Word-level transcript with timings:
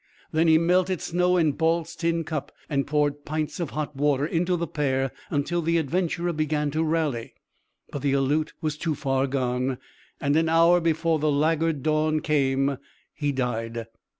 Then 0.31 0.47
he 0.47 0.57
melted 0.57 0.99
snow 0.99 1.37
in 1.37 1.51
Balt's 1.51 1.95
tin 1.95 2.23
cup 2.23 2.51
and 2.67 2.87
poured 2.87 3.23
pints 3.23 3.59
of 3.59 3.69
hot 3.69 3.95
water 3.95 4.25
into 4.25 4.55
the 4.57 4.65
pair 4.65 5.11
until 5.29 5.61
the 5.61 5.77
adventurer 5.77 6.33
began 6.33 6.71
to 6.71 6.83
rally; 6.83 7.35
but 7.91 8.01
the 8.01 8.13
Aleut 8.15 8.53
was 8.61 8.77
too 8.79 8.95
far 8.95 9.27
gone, 9.27 9.77
and 10.19 10.35
an 10.35 10.49
hour 10.49 10.81
before 10.81 11.19
the 11.19 11.29
laggard 11.31 11.83
dawn 11.83 12.19
came 12.21 12.79
he 13.13 13.31
died. 13.31 13.85